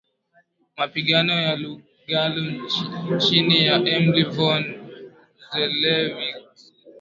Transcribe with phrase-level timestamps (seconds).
[0.77, 2.43] Mapigano ya Lugalo
[3.23, 4.63] chini ya Emil von
[5.51, 6.29] Zelewski